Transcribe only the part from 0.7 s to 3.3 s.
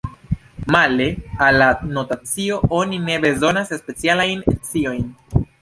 Male al la notacio oni ne